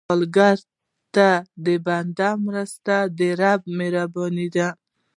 سوالګر 0.07 0.57
ته 1.15 1.29
د 1.65 1.67
بنده 1.87 2.29
مرسته، 2.45 2.95
د 3.17 3.19
رب 3.39 3.61
مهرباني 3.77 4.47
ده 4.55 4.67